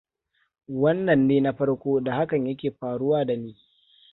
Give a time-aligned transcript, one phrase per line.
[0.67, 3.55] Wannan ne na farko da hakan yake faruwa da ni.